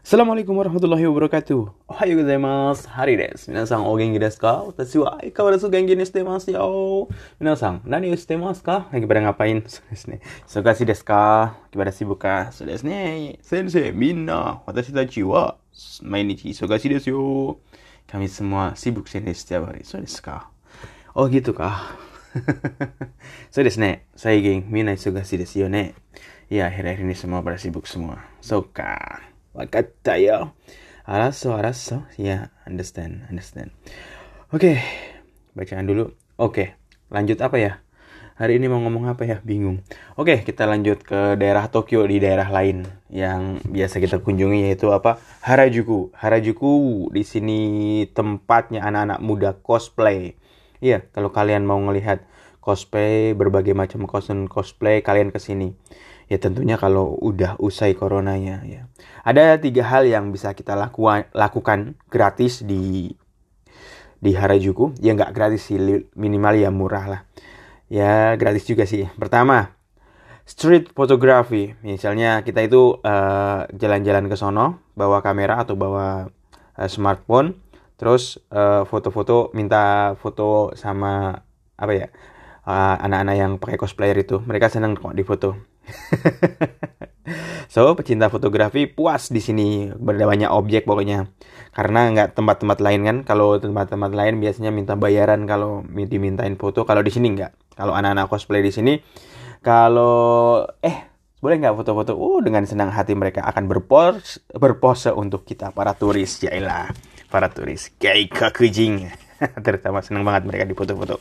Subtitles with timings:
[0.00, 1.76] Assalamualaikum warahmatullahi wabarakatuh.
[1.92, 2.88] Ohayo gozaimasu.
[2.88, 3.52] Hari desu.
[3.52, 4.64] Minasan o genki desu ka?
[4.64, 7.04] Watashi wa aikawarazu genki ni shite masu yo.
[7.36, 8.88] Minasan, nani o shite masu ka?
[8.96, 9.60] Lagi pada ngapain?
[9.68, 10.16] So desu ne.
[10.48, 11.52] Sogashi desu ka?
[11.76, 12.48] Lagi sibuk ka?
[12.48, 13.36] So desu ne.
[13.44, 14.64] Sensei, minna.
[14.64, 15.60] Watashi tachi wa
[16.00, 17.24] mainichi sogashi desu yo.
[18.08, 19.84] Kami semua sibuk sini setiap hari.
[19.84, 20.48] So desu ka?
[21.12, 21.76] Oh gitu kah?
[23.52, 24.08] so desu ne.
[24.16, 25.92] Saigeng minna sogashi desu yo ne.
[26.48, 28.24] Ya, akhir-akhir ini semua pada sibuk semua.
[28.40, 29.28] So ka?
[29.50, 30.54] Wakatta yo.
[31.02, 32.06] Araso, araso.
[32.14, 33.74] Ya, understand, understand.
[34.54, 34.78] Oke,
[35.58, 36.14] bacaan dulu.
[36.38, 36.78] Oke,
[37.10, 37.72] lanjut apa ya?
[38.38, 39.42] Hari ini mau ngomong apa ya?
[39.42, 39.82] Bingung.
[40.14, 45.18] Oke, kita lanjut ke daerah Tokyo di daerah lain yang biasa kita kunjungi yaitu apa?
[45.42, 46.14] Harajuku.
[46.14, 47.60] Harajuku di sini
[48.14, 50.38] tempatnya anak-anak muda cosplay.
[50.78, 52.22] Iya, kalau kalian mau ngelihat
[52.62, 54.06] cosplay berbagai macam
[54.46, 55.74] cosplay kalian ke sini.
[56.30, 58.86] Ya tentunya kalau udah usai coronanya ya.
[59.26, 63.10] Ada tiga hal yang bisa kita lakukan lakukan gratis di
[64.22, 64.94] di Harajuku.
[65.02, 67.20] Ya nggak gratis sih minimal ya murah lah.
[67.90, 69.10] Ya gratis juga sih.
[69.18, 69.74] Pertama
[70.46, 71.74] street photography.
[71.82, 76.30] Misalnya kita itu jalan jalan-jalan ke sono bawa kamera atau bawa
[76.80, 77.56] uh, smartphone
[78.00, 78.40] terus
[78.88, 81.36] foto-foto uh, minta foto sama
[81.76, 82.08] apa ya
[83.04, 85.69] anak-anak uh, yang pakai cosplayer itu mereka senang kok di foto
[87.72, 89.90] so pecinta fotografi puas di sini.
[89.94, 91.30] Banyak objek pokoknya.
[91.70, 93.16] Karena nggak tempat-tempat lain kan.
[93.22, 96.82] Kalau tempat-tempat lain biasanya minta bayaran kalau dimintain foto.
[96.82, 97.78] Kalau di sini nggak.
[97.80, 98.94] Kalau anak-anak cosplay di sini
[99.60, 102.16] kalau eh boleh nggak foto-foto?
[102.16, 106.40] Uh dengan senang hati mereka akan berpose berpose untuk kita para turis.
[106.40, 106.52] Ya
[107.28, 107.92] para turis.
[108.00, 109.08] Kayak kakujing
[109.64, 111.20] terutama senang banget mereka di foto-foto.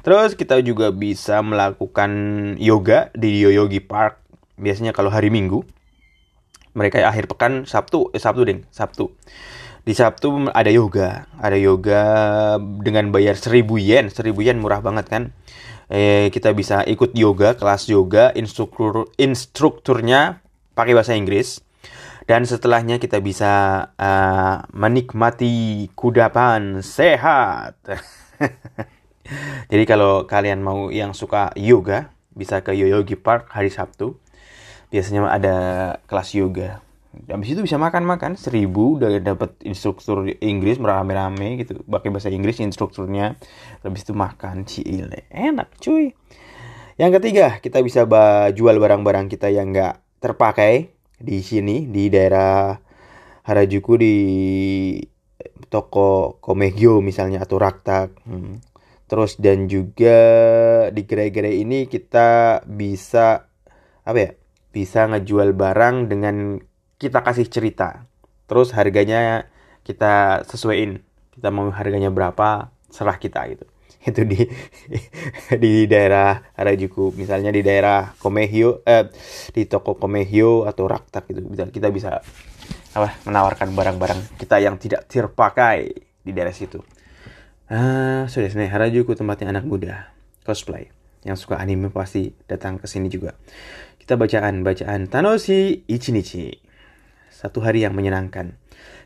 [0.00, 2.10] Terus kita juga bisa melakukan
[2.56, 4.20] yoga di Yoyogi Park.
[4.58, 5.62] Biasanya kalau hari Minggu,
[6.74, 9.12] mereka akhir pekan Sabtu, eh Sabtu ding, Sabtu.
[9.86, 12.02] Di Sabtu ada yoga, ada yoga
[12.60, 15.22] dengan bayar 1000 yen, 1000 yen murah banget kan.
[15.88, 20.44] Eh kita bisa ikut yoga, kelas yoga, instruktur instrukturnya
[20.76, 21.64] pakai bahasa Inggris
[22.28, 23.52] dan setelahnya kita bisa
[23.96, 27.80] uh, menikmati kudapan sehat.
[29.72, 34.20] Jadi kalau kalian mau yang suka yoga, bisa ke Yoyogi Park hari Sabtu.
[34.92, 35.56] Biasanya ada
[36.04, 36.84] kelas yoga.
[37.16, 43.40] Dan itu bisa makan-makan seribu udah dapat instruktur Inggris merame-rame gitu pakai bahasa Inggris instrukturnya
[43.80, 46.12] habis itu makan cile enak cuy
[47.00, 48.04] yang ketiga kita bisa
[48.52, 52.78] jual barang-barang kita yang nggak terpakai di sini di daerah
[53.48, 54.16] Harajuku di
[55.72, 58.08] toko Komegyo misalnya atau Raktak.
[58.28, 58.60] Hmm.
[59.08, 60.18] Terus dan juga
[60.92, 63.48] di gerai-gerai ini kita bisa
[64.04, 64.30] apa ya?
[64.68, 66.60] Bisa ngejual barang dengan
[67.00, 68.04] kita kasih cerita.
[68.44, 69.48] Terus harganya
[69.80, 71.00] kita sesuaiin.
[71.32, 73.64] Kita mau harganya berapa, serah kita gitu
[74.04, 74.40] itu di
[75.62, 77.14] di daerah Harajuku.
[77.14, 79.10] Misalnya di daerah Komehyo eh,
[79.50, 82.22] di toko Komehyo atau Raktak itu bisa kita bisa
[82.96, 85.92] apa menawarkan barang-barang kita yang tidak terpakai
[86.22, 86.82] di daerah situ.
[87.68, 90.14] Ah sudah nih Harajuku tempatnya anak muda.
[90.46, 90.88] Cosplay.
[91.26, 93.36] Yang suka anime pasti datang ke sini juga.
[93.98, 96.56] Kita bacaan bacaan Tanoshi Ichinichi.
[97.28, 98.56] Satu hari yang menyenangkan.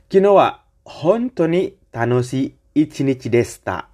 [0.06, 3.91] Kino wa honto ni tanoshi ichinichi desta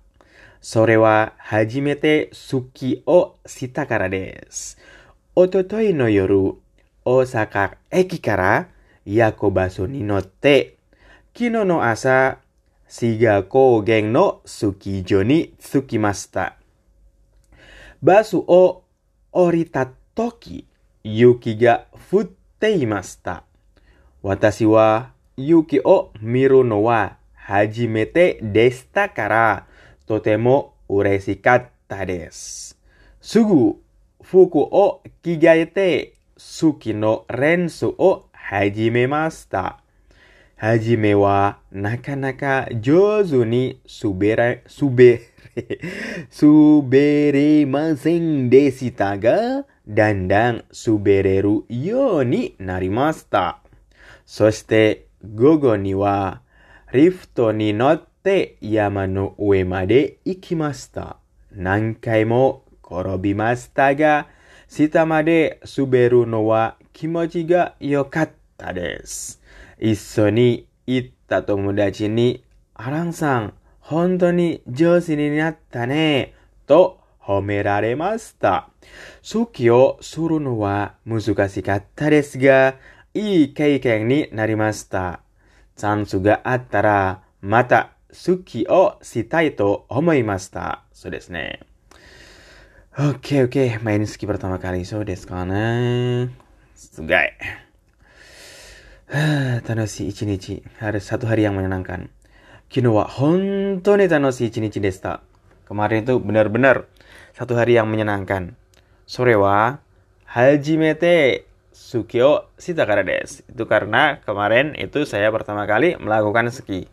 [0.60, 4.78] それは初めて好きをしたからです。
[5.34, 6.36] おとといの夜、
[7.04, 8.68] 大阪駅から
[9.04, 10.76] ヤコバスに乗って、
[11.32, 12.38] 昨日の朝、
[12.88, 16.56] 志賀高原のスキー場に着きました。
[18.02, 18.82] バスを
[19.30, 20.66] 降りた時、
[21.04, 23.44] 雪が降っていました。
[24.22, 29.66] 私は雪を見るのは初めてでしたから、
[30.08, 32.78] とても嬉しかったです。
[33.20, 33.74] すぐ
[34.22, 39.82] 服を着替えて好きの練習を始めました。
[40.56, 45.20] はじめはなかなか上手に滑れ、滑れ、
[46.40, 53.58] 滑れませんでしたが、だんだん滑れるようになりました。
[54.24, 56.40] そして午後には
[56.94, 61.16] リフトに乗ってって山の上まで行きました。
[61.50, 64.26] 何回も転びましたが、
[64.68, 69.40] 下まで滑るのは気持ちが良かったです。
[69.78, 72.44] 一緒に行った友達に、
[72.74, 76.34] アランさん、本当に上手になったね、
[76.66, 78.68] と褒められました。
[79.22, 82.74] 初期をするのは難しかったですが、
[83.14, 85.20] いい経験になりました。
[85.76, 90.83] チャンスがあったら、また好きをしたいと思いました。
[90.93, 91.59] そうですね。
[92.93, 96.29] Oke oke, main ski pertama kali so desu ka na?
[96.77, 97.33] Sugai.
[99.65, 100.61] Tanoshi ichinichi.
[100.77, 102.13] Hari satu hari yang menyenangkan.
[102.69, 105.25] Kino wa hontou ni tanoshi ichinichi deshita.
[105.65, 106.85] Kemarin itu benar-benar
[107.33, 108.53] satu hari yang menyenangkan.
[109.09, 109.81] Sore wa
[110.29, 113.41] hajimete suki o shita kara desu.
[113.49, 116.85] Itu karena kemarin itu saya pertama kali melakukan ski.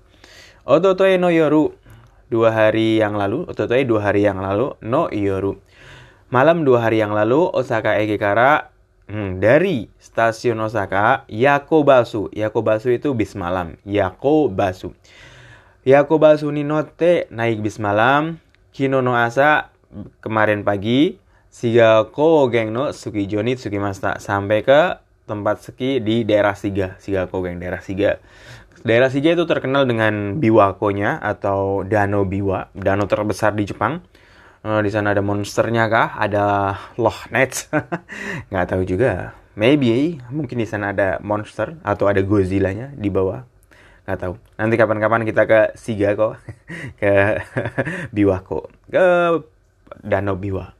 [0.65, 1.77] Ototoi no yoru
[2.25, 5.61] dua hari yang lalu, ototoi dua hari yang lalu, no yoru.
[6.33, 8.73] Malam dua hari yang lalu, Osaka Egekara
[9.05, 12.33] hmm, dari stasiun Osaka, Yakobasu.
[12.33, 13.77] Yakobasu itu bis malam.
[13.85, 14.97] Yakobasu.
[15.85, 18.41] Yakobasu ni note naik bis malam.
[18.73, 19.69] Kino no asa
[20.17, 21.21] kemarin pagi.
[21.53, 24.17] Siga Kogeng no Sukijo ni Tsukimasta.
[24.17, 24.97] Sampai ke
[25.29, 26.97] tempat ski di daerah Siga.
[26.97, 28.17] Siga Kogeng, daerah Siga.
[28.83, 34.03] Daerah Siga itu terkenal dengan biwakonya atau Danau Biwa, danau terbesar di Jepang.
[34.65, 36.17] Eh, di sana ada monsternya kah?
[36.17, 37.69] Ada Loch Ness?
[38.51, 39.37] Nggak tahu juga.
[39.55, 43.45] Maybe mungkin di sana ada monster atau ada Godzilla-nya di bawah.
[44.03, 44.33] Nggak tahu.
[44.59, 46.41] Nanti kapan-kapan kita ke Siga kok,
[46.99, 47.39] ke
[48.15, 49.05] Biwako, ke
[50.03, 50.75] Danau Biwa.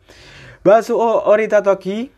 [0.66, 2.10] Basu o orita toki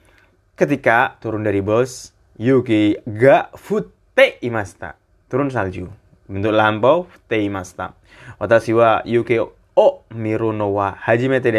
[0.56, 5.07] ketika turun dari bus Yuki ga futte imasta.
[5.28, 5.92] Turun salju.
[6.28, 7.96] Bentuk lampau te imasta.
[8.40, 9.40] Watashi wa Yuki
[9.78, 11.52] o miru no wa hajimete.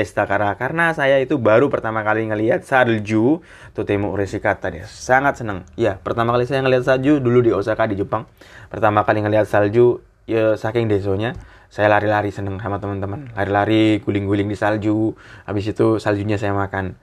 [0.59, 4.93] Karena saya itu baru pertama kali ngelihat salju totemo ureshikatta desu.
[4.93, 5.69] Sangat senang.
[5.77, 8.25] Ya, pertama kali saya ngelihat salju dulu di Osaka di Jepang.
[8.69, 11.33] Pertama kali ngelihat salju ya saking desonya
[11.73, 15.17] saya lari-lari seneng sama teman-teman lari-lari guling-guling di salju
[15.49, 17.01] habis itu saljunya saya makan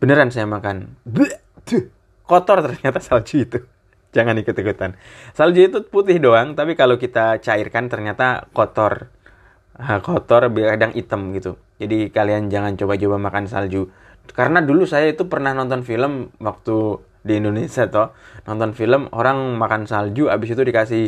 [0.00, 1.44] beneran saya makan Bleh,
[2.24, 3.60] kotor ternyata salju itu
[4.14, 4.94] jangan ikut-ikutan.
[5.34, 9.10] Salju itu putih doang tapi kalau kita cairkan ternyata kotor.
[9.74, 11.58] Ah, kotor kadang hitam gitu.
[11.82, 13.90] Jadi kalian jangan coba-coba makan salju.
[14.30, 18.14] Karena dulu saya itu pernah nonton film waktu di Indonesia toh.
[18.46, 21.04] Nonton film orang makan salju habis itu dikasih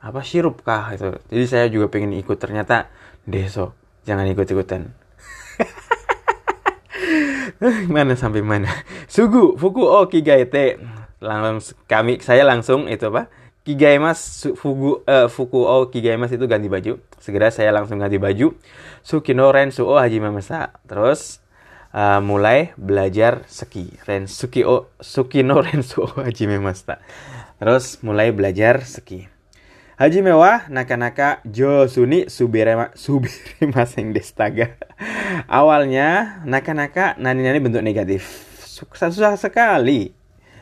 [0.00, 2.88] apa sirup kah itu jadi saya juga pengen ikut ternyata
[3.28, 3.76] deso.
[4.08, 4.96] Jangan ikut ikutan
[7.94, 8.72] mana sampai mana?
[9.04, 10.80] Sugu fuku o kigaete
[11.20, 13.28] langsung kami saya langsung itu apa?
[13.60, 16.96] Kigaimas fugu eh, fuku o kigaimas itu ganti baju.
[17.20, 18.56] Segera saya langsung ganti baju.
[19.04, 21.44] Sukino rensu o hajime masa terus
[21.92, 26.98] eh, mulai belajar ski o sukino rensu o hajime masa
[27.60, 29.28] terus mulai belajar ski
[30.00, 34.72] Hajime wa nakanaka josu ni suberema suberimasen destaga.
[35.44, 38.24] Awalnya nakanaka nani-nani bentuk negatif.
[38.64, 40.16] Susah, susah sekali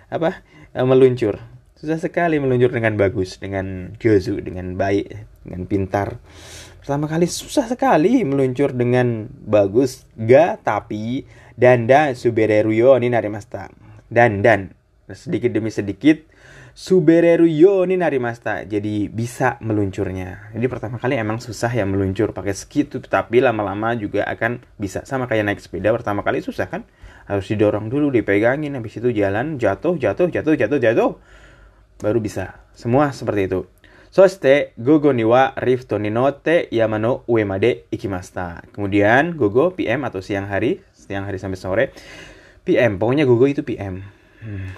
[0.09, 0.45] apa
[0.75, 1.41] eh, meluncur.
[1.79, 5.15] Susah sekali meluncur dengan bagus, dengan josu, dengan baik,
[5.47, 6.19] dengan pintar.
[6.83, 11.23] Pertama kali susah sekali meluncur dengan bagus, ga tapi
[11.55, 13.71] danda subereruyo ni narimasta.
[14.09, 14.75] Dan dan
[15.13, 16.19] sedikit demi sedikit
[16.79, 18.63] Subereru yo ni narimasta.
[18.63, 20.55] Jadi bisa meluncurnya.
[20.55, 25.03] Jadi pertama kali emang susah ya meluncur pakai ski tapi lama-lama juga akan bisa.
[25.03, 26.87] Sama kayak naik sepeda pertama kali susah kan?
[27.29, 31.13] Harus didorong dulu, dipegangin habis itu jalan, jatuh, jatuh, jatuh, jatuh, jatuh.
[32.01, 32.57] Baru bisa.
[32.73, 33.61] Semua seperti itu.
[34.09, 38.65] Soste gogo ni wa rifto ni note yamano ue made ikimasta.
[38.73, 41.85] Kemudian gogo PM atau siang hari, siang hari sampai sore.
[42.65, 44.01] PM, pokoknya gogo itu PM.
[44.41, 44.73] Hmm.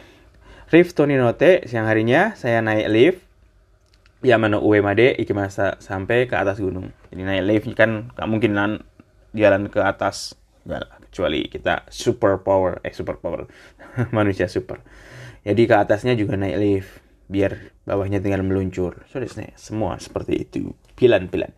[0.71, 3.21] Rift Tony Note siang harinya saya naik lift
[4.23, 6.95] Yamano Uemade Ikimasa sampai ke atas gunung.
[7.11, 8.55] Jadi naik lift kan nggak mungkin
[9.35, 13.51] jalan ke atas Nggak lah, kecuali kita super power eh super power
[14.17, 14.81] manusia super.
[15.43, 16.91] Jadi ke atasnya juga naik lift
[17.27, 19.03] biar bawahnya tinggal meluncur.
[19.11, 19.19] So
[19.59, 20.71] semua seperti itu.
[20.95, 21.51] Pilan-pilan.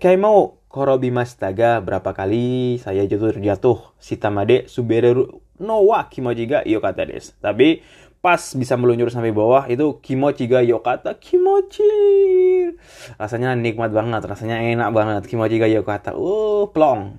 [0.00, 6.60] Kai mau korobimashita ga berapa kali saya jatuh terjatuh sitamade subereru no wa kimoji ga
[6.64, 7.36] yokata desu.
[7.42, 7.84] Tapi
[8.20, 11.88] pas bisa meluncur sampai bawah itu kimochi ga yokata kimochi
[13.16, 17.16] rasanya nikmat banget rasanya enak banget kimochi ga yokata uh plong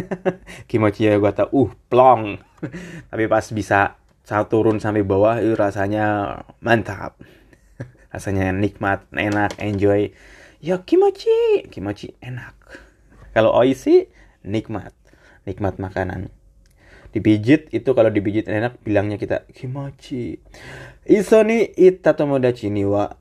[0.70, 2.40] kimochi ga yokata uh plong.
[3.10, 7.18] Tapi pas bisa saat turun sampai bawah itu rasanya mantap.
[8.12, 10.12] Rasanya nikmat enak enjoy.
[10.62, 12.54] Ya kimochi kimochi enak.
[13.32, 14.12] Kalau oishi
[14.46, 14.94] nikmat.
[15.42, 16.30] Nikmat makanan.
[17.12, 20.40] Dipijit itu kalau dipijit enak bilangnya kita kimochi.
[21.04, 23.18] Iso ni itta tomodachi ni wa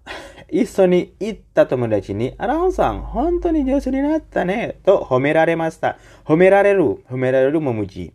[0.51, 5.95] iso ni itta tomodachi ni Araon-san honto ni jousu ni natta ne to homeraremashita
[6.27, 8.11] homerareru homerareru memuji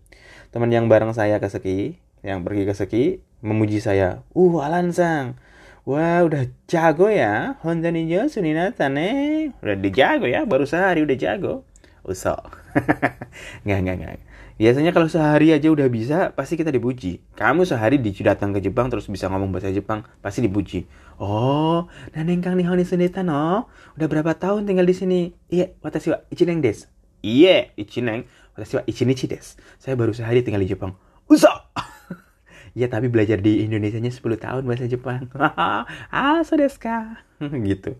[0.52, 3.04] teman yang bareng saya ke ski yang pergi ke ski
[3.44, 4.26] memuji saya.
[4.34, 5.38] Uh, Alan sang.
[5.86, 7.54] Wah, udah jago ya.
[7.62, 9.54] Honda Ninja Suninata nih.
[9.62, 11.62] Udah dijago ya, baru sehari udah jago.
[12.06, 12.62] Usok.
[13.66, 14.14] nggak, nggak, nggak.
[14.56, 17.20] Biasanya kalau sehari aja udah bisa, pasti kita dipuji.
[17.36, 20.88] Kamu sehari di datang ke Jepang terus bisa ngomong bahasa Jepang, pasti dipuji.
[21.20, 23.68] Oh, naneng kang nihon suneta no.
[23.98, 25.20] Udah berapa tahun tinggal di sini?
[25.52, 26.88] Iya, watashi wa ichineng des.
[27.20, 28.24] Iya, ichineng.
[28.56, 29.60] Watashi wa ichinichi des.
[29.76, 30.96] Saya baru sehari tinggal di Jepang.
[31.28, 31.68] Usah.
[32.80, 35.26] ya tapi belajar di Indonesia nya 10 tahun bahasa Jepang.
[36.12, 37.90] ah, so gitu.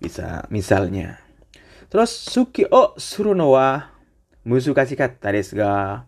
[0.00, 1.23] Bisa misalnya.
[1.93, 3.99] Terus suki o suruno wa
[4.49, 6.05] 難しかったですが、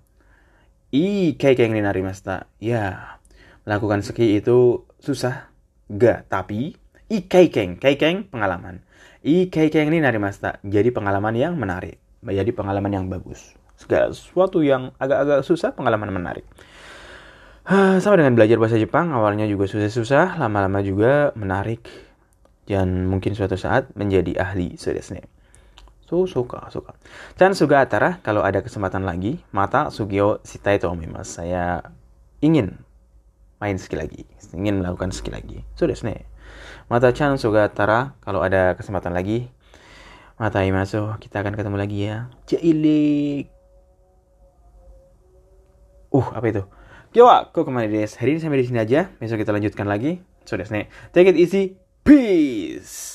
[0.91, 2.47] いい経験になりました.
[2.59, 3.19] Ya,
[3.67, 5.51] melakukan ski itu susah,
[5.91, 6.73] gak, tapi
[7.11, 8.81] i keikeng, keikeng pengalaman.
[9.21, 13.53] I keikeng ini narimasta, jadi pengalaman yang menarik, jadi pengalaman yang bagus.
[13.77, 16.47] Segala sesuatu yang agak-agak susah, pengalaman menarik.
[18.01, 21.85] Sama dengan belajar bahasa Jepang, awalnya juga susah-susah, lama-lama juga menarik,
[22.65, 24.81] dan mungkin suatu saat menjadi ahli.
[24.81, 24.89] So,
[26.06, 26.94] Suka, suka.
[27.34, 31.34] Dan juga atara, kalau ada kesempatan lagi, mata sugio sitai to omimas.
[31.34, 31.82] Saya
[32.38, 32.78] ingin
[33.58, 34.22] main ski lagi.
[34.54, 35.66] Ingin melakukan ski lagi.
[35.74, 36.06] So, desu.
[36.86, 39.50] Mata chan suga atara, kalau ada kesempatan lagi,
[40.38, 42.30] mata imaso, kita akan ketemu lagi ya.
[42.46, 43.50] Jailik.
[46.14, 46.62] Uh, apa itu?
[47.10, 48.14] Kyo kok ke mana des?
[48.14, 49.10] Hari ini sampai di sini aja.
[49.18, 50.22] Besok kita lanjutkan lagi.
[50.46, 50.86] So, desu ne.
[51.10, 51.74] Take it easy.
[52.06, 53.06] Peace.